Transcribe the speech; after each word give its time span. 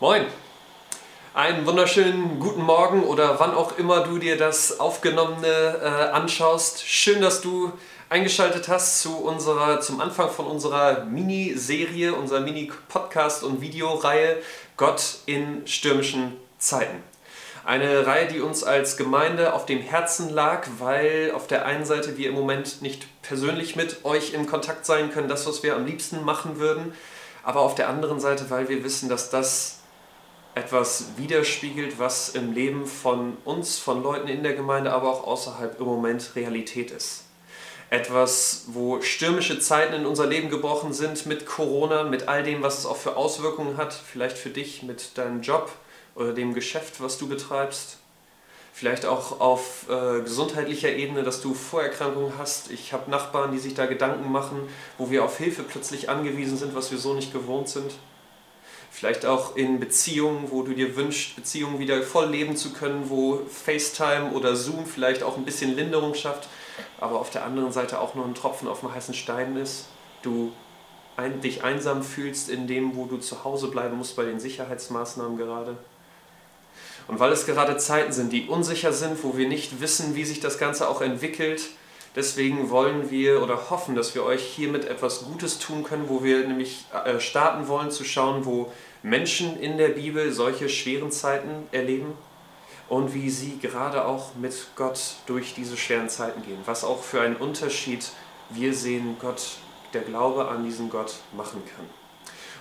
Moin! 0.00 0.26
Einen 1.34 1.64
wunderschönen 1.66 2.40
guten 2.40 2.62
Morgen 2.62 3.04
oder 3.04 3.38
wann 3.38 3.54
auch 3.54 3.78
immer 3.78 4.00
du 4.00 4.18
dir 4.18 4.36
das 4.36 4.80
Aufgenommene 4.80 5.46
äh, 5.46 5.86
anschaust. 6.10 6.84
Schön, 6.84 7.22
dass 7.22 7.42
du 7.42 7.70
eingeschaltet 8.08 8.66
hast 8.66 9.02
zu 9.02 9.18
unserer, 9.18 9.80
zum 9.80 10.00
Anfang 10.00 10.30
von 10.30 10.46
unserer 10.46 11.04
Miniserie, 11.04 12.12
unserer 12.12 12.40
Mini-Podcast- 12.40 13.44
und 13.44 13.60
Videoreihe 13.60 14.38
Gott 14.76 15.18
in 15.26 15.64
stürmischen 15.64 16.38
Zeiten. 16.58 17.00
Eine 17.64 18.04
Reihe, 18.04 18.26
die 18.26 18.40
uns 18.40 18.64
als 18.64 18.96
Gemeinde 18.96 19.54
auf 19.54 19.64
dem 19.64 19.80
Herzen 19.80 20.28
lag, 20.28 20.66
weil 20.80 21.30
auf 21.36 21.46
der 21.46 21.66
einen 21.66 21.84
Seite 21.84 22.18
wir 22.18 22.30
im 22.30 22.34
Moment 22.34 22.82
nicht 22.82 23.06
persönlich 23.22 23.76
mit 23.76 24.04
euch 24.04 24.34
in 24.34 24.48
Kontakt 24.48 24.86
sein 24.86 25.12
können, 25.12 25.28
das, 25.28 25.46
was 25.46 25.62
wir 25.62 25.76
am 25.76 25.86
liebsten 25.86 26.24
machen 26.24 26.58
würden, 26.58 26.94
aber 27.44 27.60
auf 27.60 27.76
der 27.76 27.88
anderen 27.88 28.18
Seite, 28.18 28.50
weil 28.50 28.68
wir 28.68 28.82
wissen, 28.82 29.08
dass 29.08 29.30
das 29.30 29.83
etwas 30.54 31.16
widerspiegelt, 31.16 31.98
was 31.98 32.30
im 32.30 32.52
Leben 32.52 32.86
von 32.86 33.36
uns, 33.44 33.78
von 33.78 34.02
Leuten 34.02 34.28
in 34.28 34.42
der 34.42 34.54
Gemeinde, 34.54 34.92
aber 34.92 35.10
auch 35.10 35.26
außerhalb 35.26 35.78
im 35.80 35.86
Moment 35.86 36.32
Realität 36.36 36.90
ist. 36.90 37.24
Etwas, 37.90 38.64
wo 38.68 39.00
stürmische 39.02 39.58
Zeiten 39.58 39.94
in 39.94 40.06
unser 40.06 40.26
Leben 40.26 40.50
gebrochen 40.50 40.92
sind 40.92 41.26
mit 41.26 41.46
Corona, 41.46 42.04
mit 42.04 42.28
all 42.28 42.42
dem, 42.42 42.62
was 42.62 42.78
es 42.78 42.86
auch 42.86 42.96
für 42.96 43.16
Auswirkungen 43.16 43.76
hat, 43.76 43.92
vielleicht 43.92 44.38
für 44.38 44.50
dich 44.50 44.82
mit 44.82 45.16
deinem 45.18 45.42
Job 45.42 45.70
oder 46.14 46.32
dem 46.32 46.54
Geschäft, 46.54 47.00
was 47.00 47.18
du 47.18 47.28
betreibst. 47.28 47.98
Vielleicht 48.72 49.06
auch 49.06 49.40
auf 49.40 49.86
äh, 49.88 50.22
gesundheitlicher 50.22 50.90
Ebene, 50.90 51.22
dass 51.22 51.40
du 51.40 51.54
Vorerkrankungen 51.54 52.32
hast. 52.38 52.72
Ich 52.72 52.92
habe 52.92 53.08
Nachbarn, 53.08 53.52
die 53.52 53.60
sich 53.60 53.74
da 53.74 53.86
Gedanken 53.86 54.32
machen, 54.32 54.68
wo 54.98 55.10
wir 55.10 55.24
auf 55.24 55.38
Hilfe 55.38 55.62
plötzlich 55.62 56.08
angewiesen 56.08 56.56
sind, 56.56 56.74
was 56.74 56.90
wir 56.90 56.98
so 56.98 57.14
nicht 57.14 57.32
gewohnt 57.32 57.68
sind. 57.68 57.92
Vielleicht 58.94 59.26
auch 59.26 59.56
in 59.56 59.80
Beziehungen, 59.80 60.52
wo 60.52 60.62
du 60.62 60.72
dir 60.72 60.94
wünschst, 60.94 61.34
Beziehungen 61.34 61.80
wieder 61.80 62.00
voll 62.04 62.30
leben 62.30 62.56
zu 62.56 62.72
können, 62.72 63.10
wo 63.10 63.40
FaceTime 63.48 64.30
oder 64.30 64.54
Zoom 64.54 64.86
vielleicht 64.86 65.24
auch 65.24 65.36
ein 65.36 65.44
bisschen 65.44 65.74
Linderung 65.74 66.14
schafft, 66.14 66.48
aber 67.00 67.18
auf 67.18 67.28
der 67.28 67.44
anderen 67.44 67.72
Seite 67.72 67.98
auch 67.98 68.14
nur 68.14 68.24
ein 68.24 68.36
Tropfen 68.36 68.68
auf 68.68 68.80
dem 68.80 68.94
heißen 68.94 69.12
Stein 69.12 69.56
ist. 69.56 69.86
Du 70.22 70.52
ein, 71.16 71.40
dich 71.40 71.64
einsam 71.64 72.04
fühlst 72.04 72.48
in 72.48 72.68
dem, 72.68 72.94
wo 72.94 73.06
du 73.06 73.16
zu 73.16 73.42
Hause 73.42 73.66
bleiben 73.66 73.98
musst 73.98 74.14
bei 74.14 74.24
den 74.24 74.38
Sicherheitsmaßnahmen 74.38 75.36
gerade. 75.36 75.76
Und 77.08 77.18
weil 77.18 77.32
es 77.32 77.46
gerade 77.46 77.76
Zeiten 77.78 78.12
sind, 78.12 78.32
die 78.32 78.46
unsicher 78.46 78.92
sind, 78.92 79.24
wo 79.24 79.36
wir 79.36 79.48
nicht 79.48 79.80
wissen, 79.80 80.14
wie 80.14 80.24
sich 80.24 80.38
das 80.38 80.56
Ganze 80.56 80.88
auch 80.88 81.00
entwickelt, 81.00 81.62
Deswegen 82.16 82.70
wollen 82.70 83.10
wir 83.10 83.42
oder 83.42 83.70
hoffen, 83.70 83.96
dass 83.96 84.14
wir 84.14 84.24
euch 84.24 84.42
hiermit 84.44 84.84
etwas 84.84 85.24
Gutes 85.24 85.58
tun 85.58 85.82
können, 85.82 86.08
wo 86.08 86.22
wir 86.22 86.46
nämlich 86.46 86.84
äh, 87.04 87.18
starten 87.18 87.66
wollen 87.66 87.90
zu 87.90 88.04
schauen, 88.04 88.44
wo 88.44 88.72
Menschen 89.02 89.58
in 89.58 89.78
der 89.78 89.88
Bibel 89.88 90.32
solche 90.32 90.68
schweren 90.68 91.10
Zeiten 91.10 91.66
erleben 91.72 92.12
und 92.88 93.14
wie 93.14 93.30
sie 93.30 93.58
gerade 93.58 94.04
auch 94.04 94.34
mit 94.36 94.68
Gott 94.76 95.00
durch 95.26 95.54
diese 95.54 95.76
schweren 95.76 96.08
Zeiten 96.08 96.42
gehen. 96.42 96.58
Was 96.66 96.84
auch 96.84 97.02
für 97.02 97.20
einen 97.20 97.36
Unterschied 97.36 98.10
wir 98.50 98.74
sehen, 98.74 99.16
Gott, 99.20 99.56
der 99.92 100.02
Glaube 100.02 100.46
an 100.48 100.64
diesen 100.64 100.90
Gott 100.90 101.16
machen 101.36 101.62
kann. 101.74 101.86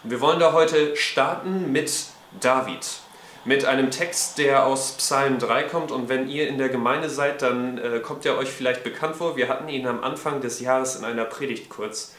Und 0.03 0.09
wir 0.09 0.21
wollen 0.21 0.39
da 0.39 0.53
heute 0.53 0.95
starten 0.95 1.71
mit 1.71 2.05
David 2.39 3.02
mit 3.45 3.65
einem 3.65 3.91
Text, 3.91 4.37
der 4.37 4.65
aus 4.65 4.93
Psalm 4.93 5.39
3 5.39 5.63
kommt. 5.63 5.91
Und 5.91 6.09
wenn 6.09 6.29
ihr 6.29 6.47
in 6.47 6.57
der 6.57 6.69
Gemeinde 6.69 7.09
seid, 7.09 7.41
dann 7.41 7.77
äh, 7.77 7.99
kommt 7.99 8.25
er 8.25 8.37
euch 8.37 8.49
vielleicht 8.49 8.83
bekannt 8.83 9.17
vor. 9.17 9.35
Wir 9.35 9.49
hatten 9.49 9.67
ihn 9.67 9.85
am 9.87 10.03
Anfang 10.03 10.41
des 10.41 10.59
Jahres 10.59 10.95
in 10.95 11.03
einer 11.03 11.25
Predigt 11.25 11.69
kurz. 11.69 12.13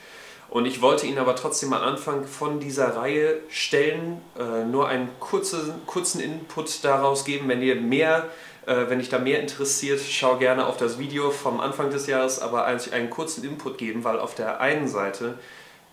Und 0.51 0.67
ich 0.67 0.83
wollte 0.83 1.07
ihn 1.07 1.19
aber 1.19 1.35
trotzdem 1.35 1.73
am 1.73 1.83
Anfang 1.83 2.27
von 2.27 2.61
dieser 2.61 2.97
Reihe 2.97 3.39
stellen, 3.49 4.21
äh, 4.39 4.65
nur 4.65 4.89
einen 4.89 5.09
kurzen, 5.19 5.73
kurzen 5.87 6.21
Input 6.21 6.85
daraus 6.85 7.25
geben. 7.25 7.49
Wenn 7.49 7.63
ihr 7.63 7.77
mehr, 7.77 8.29
äh, 8.67 8.85
wenn 8.89 8.99
dich 8.99 9.09
da 9.09 9.19
mehr 9.19 9.41
interessiert, 9.41 10.01
schau 10.01 10.37
gerne 10.37 10.67
auf 10.67 10.77
das 10.77 10.99
Video 10.99 11.31
vom 11.31 11.61
Anfang 11.61 11.91
des 11.91 12.07
Jahres, 12.07 12.39
aber 12.39 12.67
einen 12.67 13.11
kurzen 13.11 13.43
Input 13.45 13.79
geben, 13.79 14.05
weil 14.05 14.21
auf 14.21 14.35
der 14.35 14.61
einen 14.61 14.87
Seite 14.87 15.39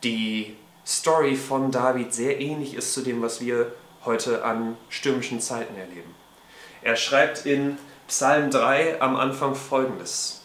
die 0.03 0.55
Story 0.85 1.35
von 1.35 1.71
David 1.71 2.13
sehr 2.13 2.41
ähnlich 2.41 2.75
ist 2.75 2.93
zu 2.93 3.01
dem, 3.01 3.21
was 3.21 3.39
wir 3.39 3.71
heute 4.05 4.43
an 4.43 4.77
stürmischen 4.89 5.39
Zeiten 5.39 5.75
erleben. 5.77 6.15
Er 6.81 6.95
schreibt 6.95 7.45
in 7.45 7.77
Psalm 8.07 8.49
3 8.49 9.01
am 9.01 9.15
Anfang 9.15 9.55
folgendes. 9.55 10.41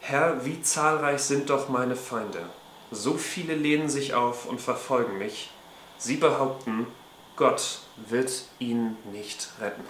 Herr, 0.00 0.44
wie 0.44 0.62
zahlreich 0.62 1.20
sind 1.20 1.50
doch 1.50 1.68
meine 1.68 1.96
Feinde. 1.96 2.48
So 2.90 3.14
viele 3.14 3.54
lehnen 3.54 3.88
sich 3.88 4.14
auf 4.14 4.46
und 4.46 4.60
verfolgen 4.60 5.18
mich. 5.18 5.50
Sie 5.98 6.16
behaupten, 6.16 6.86
Gott 7.36 7.80
wird 7.96 8.46
ihn 8.58 8.96
nicht 9.12 9.50
retten. 9.60 9.84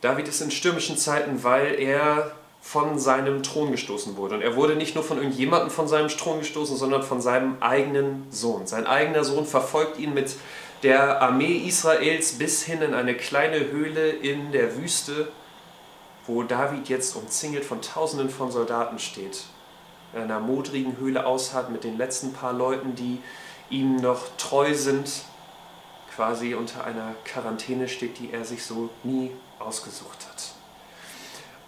David 0.00 0.28
ist 0.28 0.40
in 0.40 0.50
stürmischen 0.50 0.96
Zeiten, 0.96 1.44
weil 1.44 1.78
er 1.78 2.32
von 2.60 2.98
seinem 2.98 3.42
Thron 3.42 3.72
gestoßen 3.72 4.16
wurde. 4.16 4.36
Und 4.36 4.42
er 4.42 4.54
wurde 4.54 4.76
nicht 4.76 4.94
nur 4.94 5.02
von 5.02 5.16
irgendjemandem 5.16 5.70
von 5.70 5.88
seinem 5.88 6.08
Thron 6.08 6.40
gestoßen, 6.40 6.76
sondern 6.76 7.02
von 7.02 7.20
seinem 7.20 7.56
eigenen 7.60 8.26
Sohn. 8.30 8.66
Sein 8.66 8.86
eigener 8.86 9.24
Sohn 9.24 9.46
verfolgt 9.46 9.98
ihn 9.98 10.14
mit 10.14 10.36
der 10.82 11.22
Armee 11.22 11.56
Israels 11.66 12.38
bis 12.38 12.62
hin 12.62 12.82
in 12.82 12.94
eine 12.94 13.14
kleine 13.14 13.70
Höhle 13.70 14.10
in 14.10 14.52
der 14.52 14.76
Wüste, 14.76 15.28
wo 16.26 16.42
David 16.42 16.88
jetzt 16.88 17.16
umzingelt 17.16 17.64
von 17.64 17.82
Tausenden 17.82 18.30
von 18.30 18.50
Soldaten 18.50 18.98
steht. 18.98 19.44
In 20.14 20.22
einer 20.22 20.40
modrigen 20.40 20.96
Höhle 20.98 21.26
ausharrt 21.26 21.70
mit 21.70 21.84
den 21.84 21.96
letzten 21.96 22.32
paar 22.32 22.52
Leuten, 22.52 22.94
die 22.94 23.18
ihm 23.68 23.96
noch 23.96 24.22
treu 24.36 24.74
sind, 24.74 25.22
quasi 26.14 26.54
unter 26.54 26.84
einer 26.84 27.14
Quarantäne 27.24 27.88
steht, 27.88 28.18
die 28.18 28.32
er 28.32 28.44
sich 28.44 28.64
so 28.64 28.90
nie 29.02 29.30
ausgesucht 29.58 30.26
hat. 30.28 30.59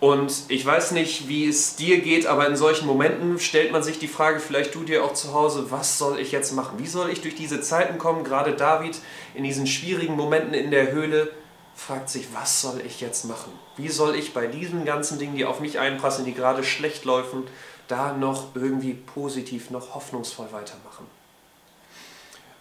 Und 0.02 0.32
ich 0.48 0.66
weiß 0.66 0.90
nicht, 0.90 1.28
wie 1.28 1.46
es 1.46 1.76
dir 1.76 2.00
geht, 2.00 2.26
aber 2.26 2.48
in 2.48 2.56
solchen 2.56 2.88
Momenten 2.88 3.38
stellt 3.38 3.70
man 3.70 3.84
sich 3.84 4.00
die 4.00 4.08
Frage, 4.08 4.40
vielleicht 4.40 4.74
du 4.74 4.82
dir 4.82 5.04
auch 5.04 5.14
zu 5.14 5.32
Hause, 5.32 5.70
was 5.70 5.96
soll 5.96 6.18
ich 6.18 6.32
jetzt 6.32 6.54
machen? 6.54 6.80
Wie 6.80 6.88
soll 6.88 7.08
ich 7.08 7.20
durch 7.20 7.36
diese 7.36 7.60
Zeiten 7.60 7.98
kommen? 7.98 8.24
Gerade 8.24 8.54
David 8.54 8.98
in 9.36 9.44
diesen 9.44 9.64
schwierigen 9.68 10.16
Momenten 10.16 10.54
in 10.54 10.72
der 10.72 10.91
Höhle 10.91 11.30
fragt 11.76 12.08
sich, 12.08 12.26
was 12.34 12.62
soll 12.62 12.82
ich 12.84 13.00
jetzt 13.00 13.26
machen? 13.26 13.52
Wie 13.76 13.86
soll 13.86 14.16
ich 14.16 14.34
bei 14.34 14.48
diesen 14.48 14.84
ganzen 14.84 15.20
Dingen, 15.20 15.36
die 15.36 15.44
auf 15.44 15.60
mich 15.60 15.78
einpassen, 15.78 16.24
die 16.24 16.34
gerade 16.34 16.64
schlecht 16.64 17.04
laufen, 17.04 17.44
da 17.86 18.12
noch 18.12 18.56
irgendwie 18.56 18.94
positiv, 18.94 19.70
noch 19.70 19.94
hoffnungsvoll 19.94 20.48
weitermachen? 20.50 21.06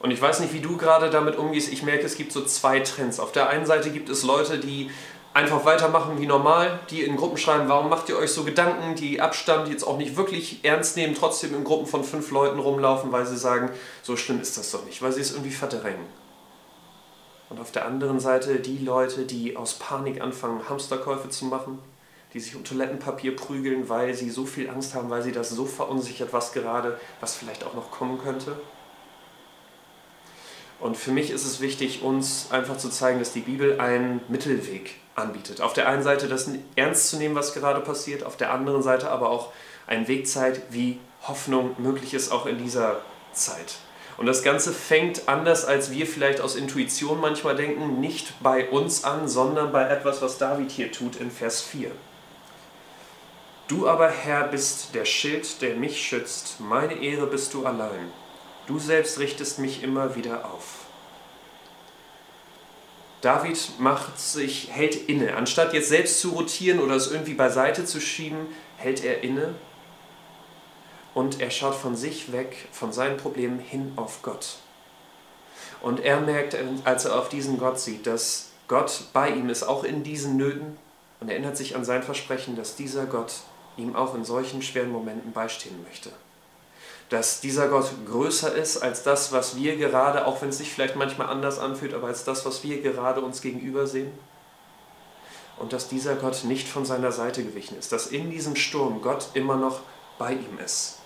Und 0.01 0.09
ich 0.09 0.19
weiß 0.19 0.39
nicht, 0.39 0.53
wie 0.53 0.61
du 0.61 0.77
gerade 0.77 1.11
damit 1.11 1.37
umgehst. 1.37 1.71
Ich 1.71 1.83
merke, 1.83 2.05
es 2.05 2.15
gibt 2.15 2.31
so 2.31 2.43
zwei 2.43 2.79
Trends. 2.79 3.19
Auf 3.19 3.31
der 3.31 3.49
einen 3.49 3.67
Seite 3.67 3.91
gibt 3.91 4.09
es 4.09 4.23
Leute, 4.23 4.57
die 4.57 4.89
einfach 5.33 5.65
weitermachen 5.65 6.19
wie 6.19 6.25
normal, 6.25 6.79
die 6.89 7.03
in 7.03 7.15
Gruppen 7.15 7.37
schreiben, 7.37 7.69
warum 7.69 7.89
macht 7.89 8.09
ihr 8.09 8.17
euch 8.17 8.31
so 8.31 8.43
Gedanken, 8.43 8.95
die 8.95 9.21
Abstand 9.21 9.69
jetzt 9.69 9.83
auch 9.83 9.97
nicht 9.97 10.17
wirklich 10.17 10.63
ernst 10.63 10.97
nehmen, 10.97 11.15
trotzdem 11.15 11.55
in 11.55 11.63
Gruppen 11.63 11.87
von 11.87 12.03
fünf 12.03 12.31
Leuten 12.31 12.59
rumlaufen, 12.59 13.11
weil 13.11 13.25
sie 13.25 13.37
sagen, 13.37 13.69
so 14.01 14.17
schlimm 14.17 14.41
ist 14.41 14.57
das 14.57 14.71
doch 14.71 14.85
nicht, 14.85 15.01
weil 15.01 15.11
sie 15.11 15.21
es 15.21 15.31
irgendwie 15.31 15.51
verdrängen. 15.51 16.05
Und 17.49 17.59
auf 17.59 17.71
der 17.71 17.85
anderen 17.85 18.19
Seite 18.19 18.59
die 18.59 18.77
Leute, 18.77 19.25
die 19.25 19.57
aus 19.57 19.73
Panik 19.73 20.21
anfangen, 20.21 20.69
Hamsterkäufe 20.69 21.29
zu 21.29 21.45
machen, 21.45 21.79
die 22.33 22.39
sich 22.39 22.55
um 22.55 22.63
Toilettenpapier 22.63 23.35
prügeln, 23.35 23.89
weil 23.89 24.13
sie 24.13 24.29
so 24.29 24.45
viel 24.45 24.69
Angst 24.69 24.95
haben, 24.95 25.09
weil 25.09 25.21
sie 25.21 25.33
das 25.33 25.49
so 25.49 25.65
verunsichert, 25.65 26.31
was 26.31 26.53
gerade, 26.53 26.97
was 27.19 27.35
vielleicht 27.35 27.65
auch 27.65 27.73
noch 27.73 27.91
kommen 27.91 28.19
könnte. 28.19 28.55
Und 30.81 30.97
für 30.97 31.11
mich 31.11 31.29
ist 31.29 31.45
es 31.45 31.61
wichtig, 31.61 32.01
uns 32.01 32.47
einfach 32.49 32.75
zu 32.75 32.89
zeigen, 32.89 33.19
dass 33.19 33.31
die 33.31 33.41
Bibel 33.41 33.79
einen 33.79 34.19
Mittelweg 34.29 34.95
anbietet. 35.15 35.61
Auf 35.61 35.73
der 35.73 35.87
einen 35.87 36.01
Seite 36.01 36.27
das 36.27 36.49
ernst 36.75 37.09
zu 37.09 37.17
nehmen, 37.17 37.35
was 37.35 37.53
gerade 37.53 37.81
passiert, 37.81 38.23
auf 38.23 38.35
der 38.35 38.51
anderen 38.51 38.81
Seite 38.81 39.11
aber 39.11 39.29
auch 39.29 39.51
einen 39.85 40.07
Weg 40.07 40.27
zeigt, 40.27 40.73
wie 40.73 40.99
Hoffnung 41.21 41.75
möglich 41.77 42.15
ist, 42.15 42.31
auch 42.31 42.47
in 42.47 42.57
dieser 42.57 43.01
Zeit. 43.31 43.75
Und 44.17 44.25
das 44.25 44.41
Ganze 44.41 44.73
fängt 44.73 45.27
anders, 45.27 45.65
als 45.65 45.91
wir 45.91 46.07
vielleicht 46.07 46.41
aus 46.41 46.55
Intuition 46.55 47.21
manchmal 47.21 47.55
denken, 47.55 47.99
nicht 47.99 48.33
bei 48.41 48.67
uns 48.67 49.03
an, 49.03 49.27
sondern 49.27 49.71
bei 49.71 49.87
etwas, 49.87 50.21
was 50.23 50.39
David 50.39 50.71
hier 50.71 50.91
tut 50.91 51.15
in 51.15 51.29
Vers 51.29 51.61
4. 51.61 51.91
Du 53.67 53.87
aber, 53.87 54.09
Herr, 54.09 54.47
bist 54.47 54.95
der 54.95 55.05
Schild, 55.05 55.61
der 55.61 55.75
mich 55.75 56.01
schützt, 56.01 56.59
meine 56.59 56.95
Ehre 56.95 57.27
bist 57.27 57.53
du 57.53 57.65
allein. 57.65 58.11
Du 58.71 58.79
selbst 58.79 59.19
richtest 59.19 59.59
mich 59.59 59.83
immer 59.83 60.15
wieder 60.15 60.45
auf. 60.45 60.85
David 63.19 63.59
macht 63.79 64.17
sich, 64.17 64.69
hält 64.71 65.09
inne. 65.09 65.35
Anstatt 65.35 65.73
jetzt 65.73 65.89
selbst 65.89 66.21
zu 66.21 66.29
rotieren 66.29 66.79
oder 66.79 66.95
es 66.95 67.11
irgendwie 67.11 67.33
beiseite 67.33 67.83
zu 67.83 67.99
schieben, 67.99 68.47
hält 68.77 69.03
er 69.03 69.25
inne 69.25 69.55
und 71.13 71.41
er 71.41 71.51
schaut 71.51 71.75
von 71.75 71.97
sich 71.97 72.31
weg, 72.31 72.69
von 72.71 72.93
seinen 72.93 73.17
Problemen 73.17 73.59
hin 73.59 73.91
auf 73.97 74.21
Gott. 74.21 74.55
Und 75.81 75.99
er 75.99 76.21
merkt, 76.21 76.55
als 76.85 77.03
er 77.03 77.19
auf 77.19 77.27
diesen 77.27 77.57
Gott 77.57 77.77
sieht, 77.77 78.07
dass 78.07 78.51
Gott 78.69 79.03
bei 79.11 79.31
ihm 79.31 79.49
ist, 79.49 79.63
auch 79.63 79.83
in 79.83 80.01
diesen 80.03 80.37
Nöten, 80.37 80.77
und 81.19 81.27
erinnert 81.27 81.57
sich 81.57 81.75
an 81.75 81.83
sein 81.83 82.03
Versprechen, 82.03 82.55
dass 82.55 82.77
dieser 82.77 83.05
Gott 83.05 83.33
ihm 83.75 83.97
auch 83.97 84.15
in 84.15 84.23
solchen 84.23 84.61
schweren 84.61 84.93
Momenten 84.93 85.33
beistehen 85.33 85.83
möchte. 85.83 86.09
Dass 87.11 87.41
dieser 87.41 87.67
Gott 87.67 87.91
größer 88.09 88.55
ist 88.55 88.77
als 88.77 89.03
das, 89.03 89.33
was 89.33 89.57
wir 89.57 89.75
gerade, 89.75 90.25
auch 90.25 90.41
wenn 90.41 90.47
es 90.47 90.59
sich 90.59 90.71
vielleicht 90.71 90.95
manchmal 90.95 91.27
anders 91.27 91.59
anfühlt, 91.59 91.93
aber 91.93 92.07
als 92.07 92.23
das, 92.23 92.45
was 92.45 92.63
wir 92.63 92.81
gerade 92.81 93.19
uns 93.19 93.41
gegenüber 93.41 93.85
sehen? 93.85 94.13
Und 95.57 95.73
dass 95.73 95.89
dieser 95.89 96.15
Gott 96.15 96.45
nicht 96.45 96.69
von 96.69 96.85
seiner 96.85 97.11
Seite 97.11 97.43
gewichen 97.43 97.77
ist, 97.77 97.91
dass 97.91 98.07
in 98.07 98.31
diesem 98.31 98.55
Sturm 98.55 99.01
Gott 99.01 99.27
immer 99.33 99.57
noch 99.57 99.81
bei 100.17 100.31
ihm 100.31 100.57
ist. 100.63 100.99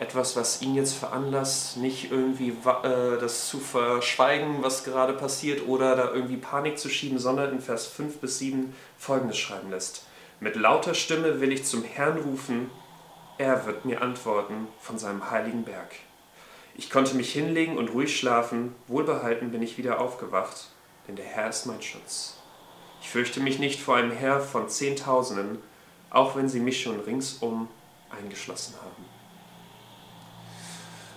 Etwas, 0.00 0.34
was 0.34 0.60
ihn 0.62 0.74
jetzt 0.74 0.94
veranlasst, 0.94 1.76
nicht 1.76 2.10
irgendwie 2.10 2.48
äh, 2.48 3.18
das 3.20 3.46
zu 3.46 3.60
verschweigen, 3.60 4.64
was 4.64 4.82
gerade 4.82 5.12
passiert, 5.12 5.68
oder 5.68 5.94
da 5.94 6.12
irgendwie 6.12 6.38
Panik 6.38 6.76
zu 6.76 6.88
schieben, 6.88 7.20
sondern 7.20 7.52
in 7.52 7.60
Vers 7.60 7.86
5 7.86 8.18
bis 8.18 8.40
7 8.40 8.74
folgendes 8.98 9.38
schreiben 9.38 9.70
lässt. 9.70 10.06
Mit 10.40 10.56
lauter 10.56 10.94
Stimme 10.94 11.40
will 11.40 11.52
ich 11.52 11.64
zum 11.64 11.84
Herrn 11.84 12.18
rufen, 12.18 12.68
er 13.40 13.64
wird 13.64 13.86
mir 13.86 14.02
antworten 14.02 14.68
von 14.80 14.98
seinem 14.98 15.30
heiligen 15.30 15.64
Berg. 15.64 15.94
Ich 16.74 16.90
konnte 16.90 17.16
mich 17.16 17.32
hinlegen 17.32 17.78
und 17.78 17.88
ruhig 17.88 18.14
schlafen, 18.14 18.74
wohlbehalten 18.86 19.50
bin 19.50 19.62
ich 19.62 19.78
wieder 19.78 19.98
aufgewacht, 19.98 20.68
denn 21.08 21.16
der 21.16 21.24
Herr 21.24 21.48
ist 21.48 21.64
mein 21.64 21.80
Schutz. 21.80 22.36
Ich 23.00 23.08
fürchte 23.08 23.40
mich 23.40 23.58
nicht 23.58 23.80
vor 23.80 23.96
einem 23.96 24.10
Heer 24.10 24.40
von 24.40 24.68
Zehntausenden, 24.68 25.58
auch 26.10 26.36
wenn 26.36 26.50
sie 26.50 26.60
mich 26.60 26.82
schon 26.82 27.00
ringsum 27.00 27.68
eingeschlossen 28.10 28.74
haben. 28.82 29.06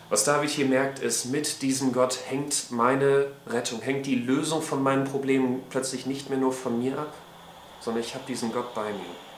Was 0.10 0.24
David 0.24 0.50
hier 0.50 0.68
merkt, 0.68 1.00
ist, 1.00 1.26
mit 1.26 1.62
diesem 1.62 1.92
Gott 1.92 2.20
hängt 2.30 2.72
meine 2.72 3.34
Rettung, 3.48 3.82
hängt 3.82 4.06
die 4.06 4.16
Lösung 4.16 4.62
von 4.62 4.82
meinen 4.82 5.04
Problemen 5.04 5.62
plötzlich 5.70 6.06
nicht 6.06 6.30
mehr 6.30 6.40
nur 6.40 6.54
von 6.54 6.80
mir 6.80 6.98
ab, 6.98 7.14
sondern 7.82 8.02
ich 8.02 8.16
habe 8.16 8.24
diesen 8.26 8.54
Gott 8.54 8.74
bei 8.74 8.94
mir. 8.94 9.33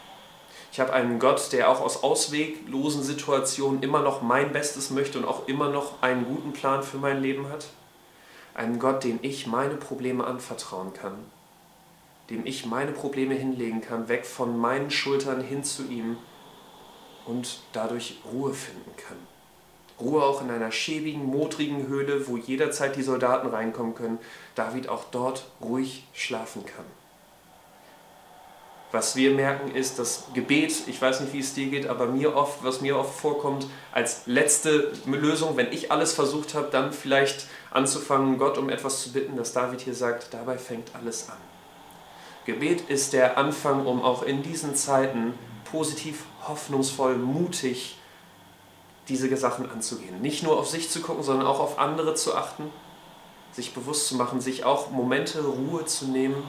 Ich 0.75 0.81
habe 0.81 0.91
einen 0.91 1.19
Gott, 1.19 1.53
der 1.53 1.69
auch 1.69 1.79
aus 1.79 2.03
ausweglosen 2.03 3.01
Situationen 3.01 3.81
immer 3.81 4.01
noch 4.01 4.21
mein 4.21 4.51
Bestes 4.51 4.89
möchte 4.89 5.17
und 5.17 5.23
auch 5.23 5.47
immer 5.47 5.69
noch 5.69 6.03
einen 6.03 6.25
guten 6.25 6.51
Plan 6.51 6.83
für 6.83 6.97
mein 6.97 7.21
Leben 7.21 7.47
hat. 7.47 7.67
Einen 8.53 8.77
Gott, 8.77 9.05
den 9.05 9.19
ich 9.21 9.47
meine 9.47 9.75
Probleme 9.75 10.25
anvertrauen 10.25 10.93
kann, 10.93 11.15
dem 12.29 12.45
ich 12.45 12.65
meine 12.65 12.91
Probleme 12.91 13.35
hinlegen 13.35 13.79
kann, 13.79 14.09
weg 14.09 14.25
von 14.25 14.57
meinen 14.57 14.91
Schultern 14.91 15.39
hin 15.39 15.63
zu 15.63 15.83
ihm 15.83 16.17
und 17.25 17.61
dadurch 17.71 18.19
Ruhe 18.33 18.53
finden 18.53 18.91
kann. 18.97 19.15
Ruhe 19.97 20.23
auch 20.23 20.41
in 20.41 20.51
einer 20.51 20.73
schäbigen, 20.73 21.25
modrigen 21.25 21.87
Höhle, 21.87 22.27
wo 22.27 22.35
jederzeit 22.35 22.97
die 22.97 23.01
Soldaten 23.01 23.47
reinkommen 23.47 23.95
können, 23.95 24.19
David 24.55 24.89
auch 24.89 25.05
dort 25.09 25.47
ruhig 25.61 26.05
schlafen 26.11 26.65
kann. 26.65 27.04
Was 28.95 29.17
wir 29.17 29.31
merken 29.31 29.75
ist, 29.75 29.99
dass 29.99 30.23
Gebet, 30.33 30.73
ich 30.87 31.01
weiß 31.01 31.19
nicht, 31.19 31.33
wie 31.33 31.39
es 31.39 31.53
dir 31.53 31.65
geht, 31.65 31.85
aber 31.85 32.05
mir 32.05 32.33
oft, 32.33 32.63
was 32.63 32.79
mir 32.79 32.97
oft 32.97 33.13
vorkommt, 33.13 33.67
als 33.91 34.21
letzte 34.25 34.93
Lösung, 35.05 35.57
wenn 35.57 35.73
ich 35.73 35.91
alles 35.91 36.13
versucht 36.13 36.53
habe, 36.53 36.69
dann 36.71 36.93
vielleicht 36.93 37.47
anzufangen, 37.71 38.37
Gott 38.37 38.57
um 38.57 38.69
etwas 38.69 39.03
zu 39.03 39.11
bitten, 39.11 39.35
dass 39.35 39.51
David 39.51 39.81
hier 39.81 39.93
sagt, 39.93 40.33
dabei 40.33 40.57
fängt 40.57 40.95
alles 40.95 41.27
an. 41.27 41.35
Gebet 42.45 42.89
ist 42.89 43.11
der 43.11 43.37
Anfang, 43.37 43.85
um 43.85 44.01
auch 44.01 44.23
in 44.23 44.43
diesen 44.43 44.75
Zeiten 44.75 45.33
positiv, 45.69 46.23
hoffnungsvoll, 46.47 47.17
mutig 47.17 47.97
diese 49.09 49.35
Sachen 49.35 49.69
anzugehen. 49.69 50.21
Nicht 50.21 50.41
nur 50.41 50.57
auf 50.57 50.69
sich 50.69 50.89
zu 50.89 51.01
gucken, 51.01 51.21
sondern 51.21 51.47
auch 51.47 51.59
auf 51.59 51.79
andere 51.79 52.15
zu 52.15 52.33
achten, 52.33 52.71
sich 53.51 53.73
bewusst 53.73 54.07
zu 54.07 54.15
machen, 54.15 54.39
sich 54.39 54.63
auch 54.63 54.89
Momente 54.89 55.43
Ruhe 55.43 55.83
zu 55.83 56.05
nehmen 56.05 56.41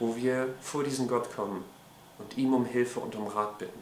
wo 0.00 0.16
wir 0.16 0.52
vor 0.60 0.82
diesen 0.82 1.06
Gott 1.06 1.32
kommen 1.36 1.64
und 2.18 2.36
ihm 2.36 2.52
um 2.54 2.64
Hilfe 2.64 2.98
und 2.98 3.14
um 3.14 3.28
Rat 3.28 3.58
bitten. 3.58 3.78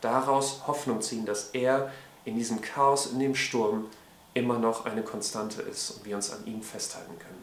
Daraus 0.00 0.66
Hoffnung 0.66 1.02
ziehen, 1.02 1.26
dass 1.26 1.50
er 1.50 1.92
in 2.24 2.34
diesem 2.34 2.60
Chaos, 2.62 3.06
in 3.06 3.20
dem 3.20 3.34
Sturm 3.34 3.86
immer 4.34 4.58
noch 4.58 4.86
eine 4.86 5.02
Konstante 5.02 5.62
ist 5.62 5.90
und 5.90 6.04
wir 6.04 6.16
uns 6.16 6.32
an 6.32 6.44
ihm 6.46 6.62
festhalten 6.62 7.18
können. 7.18 7.42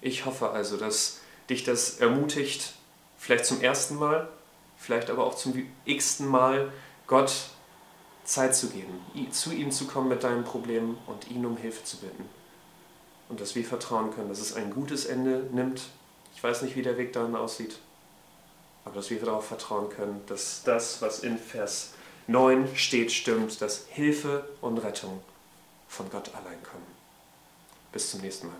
Ich 0.00 0.24
hoffe 0.24 0.50
also, 0.50 0.76
dass 0.76 1.20
dich 1.50 1.64
das 1.64 1.98
ermutigt, 1.98 2.74
vielleicht 3.18 3.44
zum 3.44 3.60
ersten 3.60 3.96
Mal, 3.96 4.28
vielleicht 4.76 5.10
aber 5.10 5.26
auch 5.26 5.34
zum 5.34 5.66
x-ten 5.84 6.26
Mal, 6.26 6.72
Gott 7.06 7.32
Zeit 8.24 8.56
zu 8.56 8.68
geben, 8.68 9.00
zu 9.30 9.52
ihm 9.52 9.70
zu 9.70 9.86
kommen 9.86 10.08
mit 10.08 10.24
deinen 10.24 10.44
Problemen 10.44 10.96
und 11.06 11.30
ihn 11.30 11.44
um 11.44 11.58
Hilfe 11.58 11.84
zu 11.84 11.98
bitten. 11.98 12.24
Und 13.28 13.40
dass 13.40 13.54
wir 13.54 13.64
vertrauen 13.64 14.14
können, 14.14 14.30
dass 14.30 14.40
es 14.40 14.54
ein 14.54 14.70
gutes 14.70 15.04
Ende 15.04 15.48
nimmt 15.52 15.82
ich 16.34 16.42
weiß 16.42 16.62
nicht, 16.62 16.76
wie 16.76 16.82
der 16.82 16.98
Weg 16.98 17.12
dann 17.12 17.36
aussieht, 17.36 17.76
aber 18.84 18.96
dass 18.96 19.10
wir 19.10 19.20
darauf 19.20 19.46
vertrauen 19.46 19.88
können, 19.88 20.22
dass 20.26 20.62
das, 20.64 21.00
was 21.00 21.20
in 21.20 21.38
Vers 21.38 21.92
9 22.26 22.76
steht, 22.76 23.12
stimmt, 23.12 23.60
dass 23.60 23.86
Hilfe 23.88 24.48
und 24.60 24.78
Rettung 24.78 25.22
von 25.88 26.10
Gott 26.10 26.34
allein 26.34 26.62
kommen. 26.62 26.86
Bis 27.92 28.10
zum 28.10 28.20
nächsten 28.20 28.48
Mal. 28.48 28.56